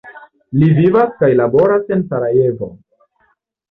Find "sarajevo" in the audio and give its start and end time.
2.11-2.75